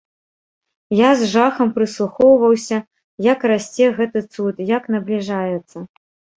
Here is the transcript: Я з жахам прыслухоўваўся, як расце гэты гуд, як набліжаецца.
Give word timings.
Я 0.99 1.09
з 1.19 1.27
жахам 1.33 1.69
прыслухоўваўся, 1.75 2.79
як 3.29 3.39
расце 3.53 3.93
гэты 4.01 4.19
гуд, 4.33 4.67
як 4.77 4.93
набліжаецца. 4.99 5.77